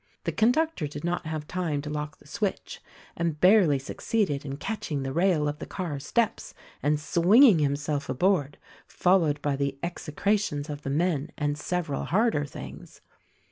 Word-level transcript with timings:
The 0.23 0.31
conductor 0.31 0.87
did 0.87 1.03
not 1.03 1.27
have 1.27 1.45
time 1.47 1.79
to 1.83 1.89
lock 1.91 2.17
the 2.17 2.25
switch, 2.25 2.81
and 3.15 3.39
barely 3.39 3.77
succeeded 3.77 4.43
in 4.43 4.57
catching 4.57 5.03
the 5.03 5.13
rail 5.13 5.47
of 5.47 5.59
the 5.59 5.67
car 5.67 5.99
steps 5.99 6.55
and 6.81 6.99
swinging 6.99 7.59
himself 7.59 8.09
aboard— 8.09 8.57
followed 8.87 9.39
by 9.43 9.55
the 9.55 9.77
execrations 9.83 10.71
of 10.71 10.81
the 10.81 10.89
men, 10.89 11.29
and 11.37 11.55
several 11.55 12.05
harder 12.05 12.45
things. 12.45 13.01